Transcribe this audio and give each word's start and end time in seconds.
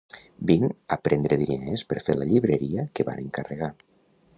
Vinc 0.51 0.95
a 0.95 0.97
prendre 1.09 1.39
diners 1.43 1.85
per 1.93 2.01
fer 2.09 2.19
la 2.21 2.31
llibreria 2.33 2.91
que 3.01 3.11
van 3.13 3.23
encarregar. 3.27 3.73